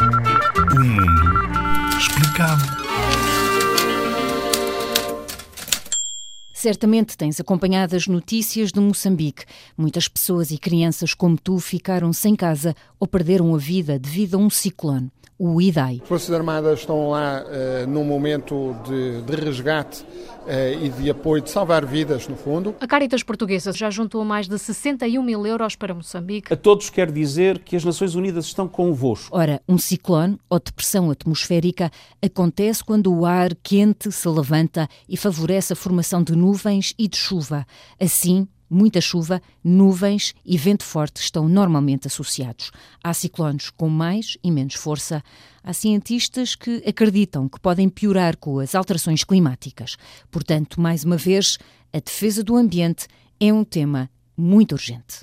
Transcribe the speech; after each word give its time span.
O 0.00 0.80
mundo 0.80 1.98
explicado. 1.98 2.78
Certamente 6.52 7.16
tens 7.16 7.38
acompanhado 7.38 7.94
as 7.94 8.08
notícias 8.08 8.72
de 8.72 8.80
Moçambique. 8.80 9.44
Muitas 9.76 10.08
pessoas 10.08 10.50
e 10.50 10.58
crianças 10.58 11.14
como 11.14 11.38
tu 11.38 11.60
ficaram 11.60 12.12
sem 12.12 12.34
casa 12.34 12.74
ou 12.98 13.06
perderam 13.06 13.54
a 13.54 13.58
vida 13.58 13.96
devido 13.96 14.34
a 14.34 14.38
um 14.38 14.50
ciclone, 14.50 15.08
o 15.38 15.60
Idai. 15.60 15.98
As 16.02 16.08
Forças 16.08 16.32
Armadas 16.32 16.80
estão 16.80 17.10
lá 17.10 17.44
uh, 17.44 17.86
num 17.88 18.04
momento 18.04 18.74
de, 18.86 19.22
de 19.22 19.36
resgate 19.36 20.02
uh, 20.02 20.84
e 20.84 20.88
de 20.88 21.10
apoio, 21.10 21.42
de 21.42 21.50
salvar 21.50 21.84
vidas, 21.84 22.26
no 22.28 22.36
fundo. 22.36 22.74
A 22.80 22.86
Caritas 22.86 23.22
Portuguesa 23.22 23.72
já 23.72 23.90
juntou 23.90 24.24
mais 24.24 24.48
de 24.48 24.58
61 24.58 25.22
mil 25.22 25.46
euros 25.46 25.76
para 25.76 25.94
Moçambique. 25.94 26.52
A 26.52 26.56
todos 26.56 26.90
quer 26.90 27.10
dizer 27.10 27.58
que 27.60 27.76
as 27.76 27.84
Nações 27.84 28.14
Unidas 28.14 28.46
estão 28.46 28.68
convosco. 28.68 29.36
Ora, 29.36 29.60
um 29.68 29.78
ciclone 29.78 30.38
ou 30.48 30.58
depressão 30.58 31.10
atmosférica 31.10 31.90
acontece 32.22 32.84
quando 32.84 33.12
o 33.12 33.24
ar 33.24 33.54
quente 33.62 34.10
se 34.10 34.28
levanta 34.28 34.88
e 35.08 35.16
favorece 35.16 35.72
a 35.72 35.76
formação 35.76 36.22
de 36.22 36.34
nuvens 36.34 36.94
e 36.98 37.08
de 37.08 37.16
chuva. 37.16 37.66
Assim, 38.00 38.46
Muita 38.70 39.00
chuva, 39.00 39.40
nuvens 39.64 40.34
e 40.44 40.58
vento 40.58 40.84
forte 40.84 41.22
estão 41.22 41.48
normalmente 41.48 42.06
associados. 42.06 42.70
Há 43.02 43.14
ciclones 43.14 43.70
com 43.70 43.88
mais 43.88 44.36
e 44.44 44.50
menos 44.50 44.74
força. 44.74 45.22
Há 45.64 45.72
cientistas 45.72 46.54
que 46.54 46.82
acreditam 46.86 47.48
que 47.48 47.58
podem 47.58 47.88
piorar 47.88 48.36
com 48.36 48.58
as 48.58 48.74
alterações 48.74 49.24
climáticas. 49.24 49.96
Portanto, 50.30 50.80
mais 50.80 51.02
uma 51.02 51.16
vez, 51.16 51.58
a 51.92 51.98
defesa 51.98 52.44
do 52.44 52.56
ambiente 52.56 53.06
é 53.40 53.52
um 53.52 53.64
tema 53.64 54.10
muito 54.36 54.72
urgente. 54.72 55.16